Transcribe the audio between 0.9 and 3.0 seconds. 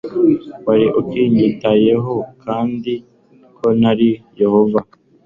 ukinyitayeho, kandi